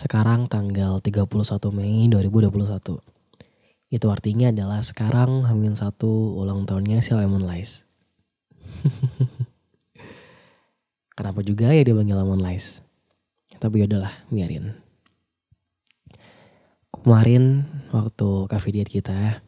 [0.00, 1.28] Sekarang tanggal 31
[1.76, 3.04] Mei 2021.
[3.92, 7.84] Itu artinya adalah sekarang Hamin satu ulang tahunnya si Lemon Lice.
[11.20, 12.80] Kenapa juga ya dia panggil Lemon Lice?
[13.60, 14.72] Tapi yaudahlah, biarin.
[16.96, 19.44] Kemarin waktu cafe diet kita,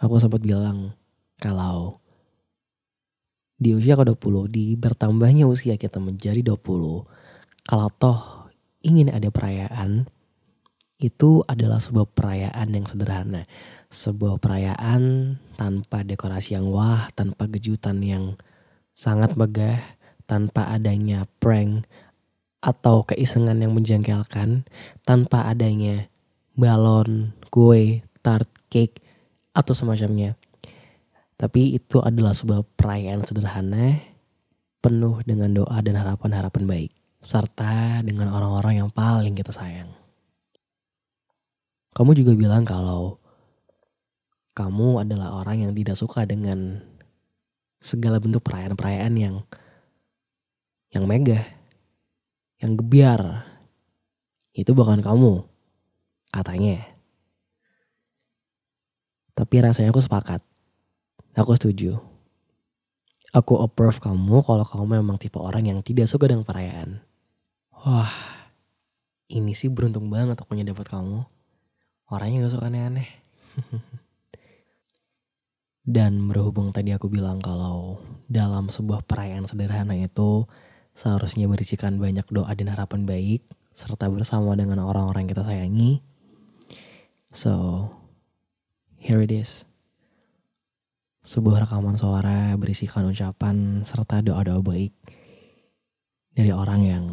[0.00, 0.96] aku sempat bilang
[1.36, 2.00] kalau
[3.60, 6.56] di usia ke-20, di bertambahnya usia kita menjadi 20,
[7.68, 8.39] kalau toh
[8.80, 10.08] ingin ada perayaan,
[11.00, 13.48] itu adalah sebuah perayaan yang sederhana.
[13.88, 18.36] Sebuah perayaan tanpa dekorasi yang wah, tanpa kejutan yang
[18.92, 19.80] sangat megah,
[20.28, 21.88] tanpa adanya prank
[22.60, 24.68] atau keisengan yang menjengkelkan,
[25.08, 26.12] tanpa adanya
[26.52, 29.00] balon, kue, tart, cake,
[29.56, 30.36] atau semacamnya.
[31.40, 33.96] Tapi itu adalah sebuah perayaan sederhana,
[34.84, 36.99] penuh dengan doa dan harapan-harapan baik.
[37.20, 39.92] Serta dengan orang-orang yang paling kita sayang.
[41.92, 43.20] Kamu juga bilang kalau
[44.56, 46.80] kamu adalah orang yang tidak suka dengan
[47.80, 49.36] segala bentuk perayaan-perayaan yang
[50.90, 51.44] yang megah,
[52.60, 53.46] yang gebiar.
[54.50, 55.44] Itu bukan kamu,
[56.34, 56.82] katanya.
[59.32, 60.44] Tapi rasanya aku sepakat.
[61.38, 61.96] Aku setuju.
[63.30, 67.09] Aku approve kamu kalau kamu memang tipe orang yang tidak suka dengan perayaan.
[67.80, 68.12] Wah,
[69.32, 71.24] ini sih beruntung banget aku dapat kamu.
[72.12, 73.08] Orangnya gak suka aneh-aneh.
[75.96, 80.44] Dan berhubung tadi aku bilang kalau dalam sebuah perayaan sederhana itu
[80.92, 83.40] seharusnya berisikan banyak doa dan harapan baik
[83.72, 86.04] serta bersama dengan orang-orang yang kita sayangi.
[87.32, 87.88] So,
[89.00, 89.64] here it is
[91.24, 94.92] sebuah rekaman suara berisikan ucapan serta doa-doa baik
[96.36, 97.04] dari orang yang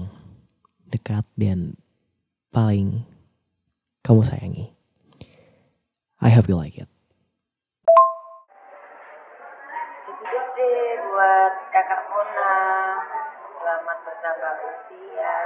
[0.87, 1.75] dekat dan
[2.51, 3.03] paling
[4.01, 4.71] kamu sayangi.
[6.17, 6.89] I hope you like it.
[9.69, 12.57] Happy birthday buat kakak Mona.
[13.61, 15.37] Selamat bertambah usia.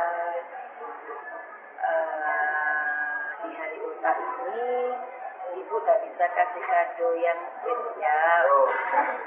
[1.82, 4.96] Eh, di hari ultah ini,
[5.52, 8.48] Ibu tak bisa kasih kado yang spesial.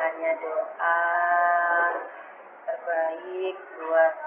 [0.00, 0.98] Hanya doa
[2.64, 4.23] terbaik buat.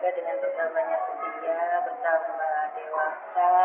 [0.00, 3.56] Semoga dengan bertambahnya usia, bertambah dewasa,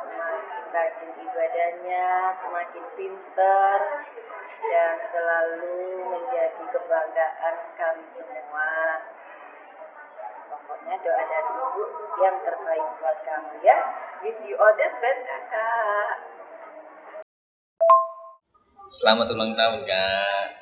[0.00, 2.08] semakin rajin ibadahnya,
[2.40, 3.78] semakin pinter,
[4.64, 8.72] dan selalu menjadi kebanggaan kami semua.
[10.56, 11.84] Pokoknya doa dari ibu
[12.24, 13.76] yang terbaik buat kamu ya.
[14.24, 16.16] Wish you all the best kakak.
[18.88, 20.61] Selamat ulang tahun kak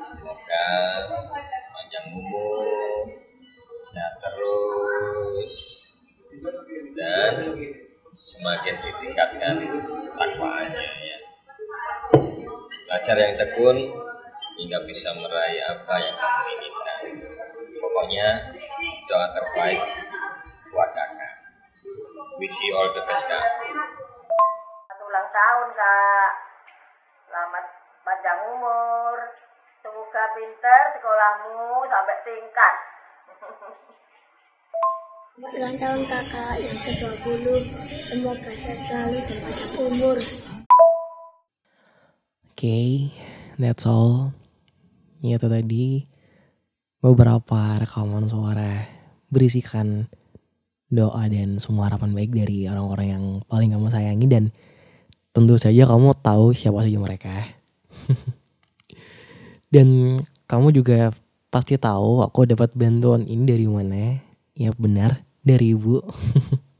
[0.00, 0.68] Semoga
[1.68, 3.04] panjang umur
[3.76, 5.56] Sehat terus
[6.96, 7.34] Dan
[8.10, 9.56] semakin ditingkatkan
[10.16, 11.18] takwaannya ya.
[12.88, 13.76] Belajar yang tekun
[14.56, 17.02] hingga bisa meraih apa yang kamu inginkan.
[17.76, 18.28] Pokoknya
[19.06, 19.82] doa terbaik
[20.72, 21.34] buat kakak.
[22.40, 23.44] Wish you all the best kak.
[24.96, 26.39] Ulang tahun kak.
[28.20, 29.16] Panjang umur.
[29.80, 32.74] Semoga pinter sekolahmu sampai tingkat.
[35.32, 37.44] Selamat ulang tahun kakak yang ke-20
[38.04, 40.16] Semoga sehat selalu dan panjang umur
[42.52, 43.08] Oke,
[43.56, 44.36] that's all.
[45.24, 46.04] Itu tadi
[47.00, 48.84] beberapa rekaman suara
[49.32, 50.12] berisikan
[50.92, 54.52] doa dan semua harapan baik dari orang-orang yang paling kamu sayangi dan
[55.32, 57.59] tentu saja kamu tahu siapa saja mereka.
[59.74, 61.14] dan kamu juga
[61.50, 64.18] pasti tahu aku dapat bantuan ini dari mana.
[64.54, 66.02] Ya benar, dari ibu.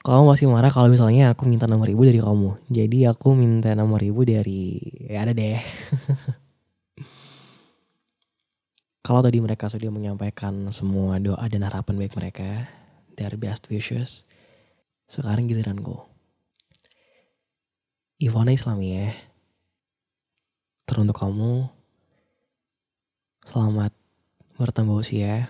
[0.00, 2.56] kamu masih marah kalau misalnya aku minta nomor ibu dari kamu.
[2.72, 5.60] Jadi aku minta nomor ibu dari ya ada deh.
[9.04, 12.64] kalau tadi mereka sudah menyampaikan semua doa dan harapan baik mereka,
[13.12, 14.24] their best wishes,
[15.04, 16.00] sekarang giliranku.
[18.20, 19.12] Ivana Islami ya.
[20.90, 21.70] Teruntuk kamu,
[23.46, 23.94] selamat
[24.58, 25.46] bertambah usia,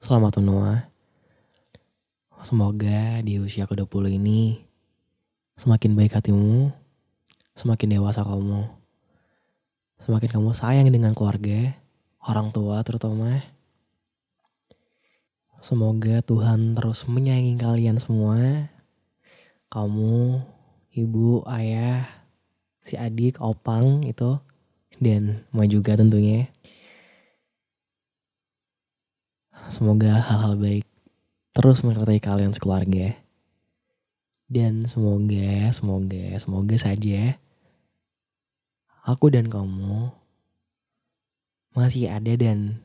[0.00, 0.88] selamat menua.
[2.40, 4.64] Semoga di usia ke-20 ini
[5.60, 6.72] semakin baik hatimu,
[7.52, 8.72] semakin dewasa kamu,
[10.00, 11.76] semakin kamu sayang dengan keluarga,
[12.24, 13.36] orang tua terutama.
[15.60, 18.72] Semoga Tuhan terus menyayangi kalian semua.
[19.68, 20.40] Kamu,
[20.96, 22.21] ibu, ayah,
[22.82, 24.38] si adik, opang itu
[24.98, 26.50] dan mau juga tentunya.
[29.70, 30.86] Semoga hal-hal baik
[31.56, 33.16] terus menyertai kalian sekeluarga.
[34.52, 37.40] Dan semoga, semoga, semoga saja
[39.02, 40.14] aku dan kamu
[41.74, 42.78] masih ada dan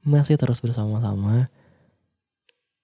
[0.00, 1.52] masih terus bersama-sama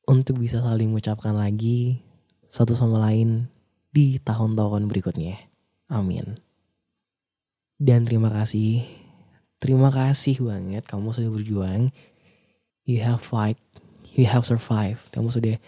[0.04, 2.04] untuk bisa saling mengucapkan lagi
[2.52, 3.48] satu sama lain
[3.94, 5.53] di tahun-tahun berikutnya.
[5.92, 6.40] Amin.
[7.76, 8.86] Dan terima kasih,
[9.60, 11.92] terima kasih banget kamu sudah berjuang.
[12.88, 13.60] You have fight,
[14.16, 15.12] you have survived.
[15.12, 15.60] Kamu sudah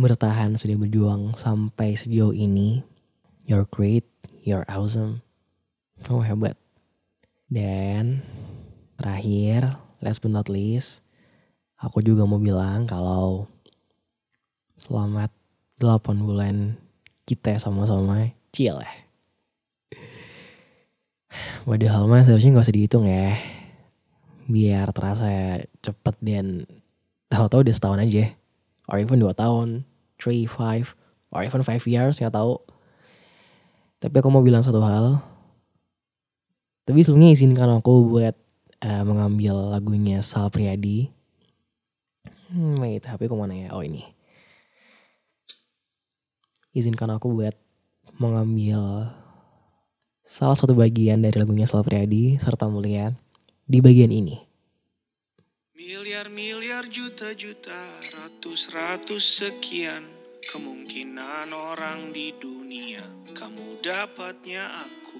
[0.00, 2.82] bertahan, sudah berjuang sampai sejauh ini.
[3.44, 4.06] You're great,
[4.42, 5.22] you're awesome.
[6.02, 6.56] Kamu hebat.
[7.50, 8.22] Dan
[8.96, 11.02] terakhir, last but not least,
[11.76, 13.50] aku juga mau bilang kalau
[14.80, 15.30] selamat
[15.76, 16.78] 8 bulan
[17.28, 19.09] kita sama-sama chill ya.
[21.68, 23.36] Padahal mah seharusnya gak usah dihitung ya.
[24.48, 26.64] Biar terasa cepet dan
[27.28, 28.32] tahu-tahu udah setahun aja.
[28.90, 29.84] Or even 2 tahun,
[30.18, 30.96] 3, 5,
[31.30, 32.58] or even 5 years gak tahu.
[34.00, 35.20] Tapi aku mau bilang satu hal.
[36.88, 38.34] Tapi sebelumnya izinkan aku buat
[38.80, 41.12] uh, mengambil lagunya Sal Priadi.
[42.50, 43.68] Hmm, wait, HP ke mana ya?
[43.76, 44.02] Oh ini.
[46.74, 47.54] Izinkan aku buat
[48.18, 49.12] mengambil
[50.30, 53.10] salah satu bagian dari lagunya Sal Priadi serta mulia
[53.66, 54.38] di bagian ini.
[55.74, 60.06] Miliar-miliar juta-juta, ratus-ratus sekian
[60.54, 63.02] kemungkinan orang di dunia
[63.34, 65.18] kamu dapatnya aku.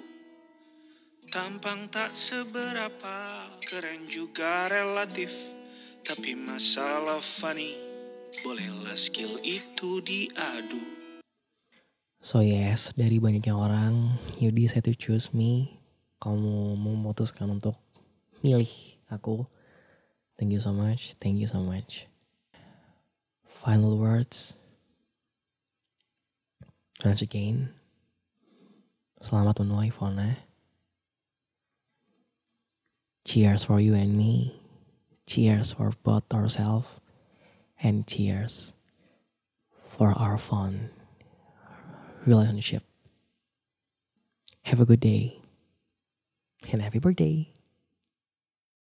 [1.26, 5.34] Tampang tak seberapa, keren juga relatif,
[6.06, 7.74] tapi masalah funny,
[8.46, 11.00] bolehlah skill itu diadu.
[12.20, 15.81] So yes, dari banyaknya orang, you decide to choose me.
[16.20, 17.81] Kamu memutuskan untuk
[18.44, 18.69] milih
[19.08, 19.49] aku.
[20.37, 22.05] Thank you so much, thank you so much.
[23.64, 24.52] Final words.
[27.00, 27.72] Once again,
[29.25, 30.44] selamat menuai Fona.
[33.25, 34.52] Cheers for you and me.
[35.25, 37.00] Cheers for both ourselves.
[37.81, 38.76] And cheers
[39.73, 41.00] for our fun
[42.26, 42.82] relationship.
[44.62, 45.40] Have a good day
[46.70, 47.52] and happy birthday.